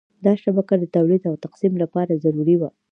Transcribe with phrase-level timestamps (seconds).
[0.25, 2.69] دا شبکه د تولید او تقسیم لپاره ضروري وه.